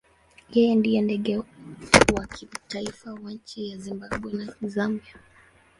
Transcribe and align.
Yeye 0.53 0.73
ndiye 0.79 0.99
ndege 1.05 1.33
wa 2.15 2.25
kitaifa 2.33 3.09
wa 3.23 3.31
nchi 3.39 3.59
za 3.71 3.77
Zimbabwe 3.83 4.29
na 4.33 4.53
Zambia. 4.73 5.13